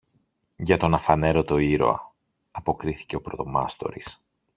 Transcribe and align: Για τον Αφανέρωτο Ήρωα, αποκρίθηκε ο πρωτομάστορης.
Για 0.55 0.77
τον 0.77 0.93
Αφανέρωτο 0.93 1.57
Ήρωα, 1.57 2.13
αποκρίθηκε 2.51 3.15
ο 3.15 3.21
πρωτομάστορης. 3.21 4.27